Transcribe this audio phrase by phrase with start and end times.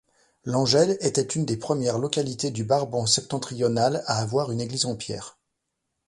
[0.45, 5.37] Langel était une des premières localités du Brabant-Septentrional à avoir une église en pierre.